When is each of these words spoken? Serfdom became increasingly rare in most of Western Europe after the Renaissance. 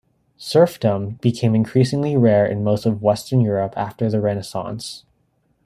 Serfdom 0.39 1.19
became 1.21 1.53
increasingly 1.53 2.17
rare 2.17 2.43
in 2.43 2.63
most 2.63 2.87
of 2.87 3.03
Western 3.03 3.39
Europe 3.39 3.75
after 3.77 4.09
the 4.09 4.19
Renaissance. 4.19 5.05